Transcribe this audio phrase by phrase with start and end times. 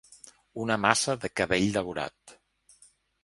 [0.63, 2.35] Una massa de cabell daurat.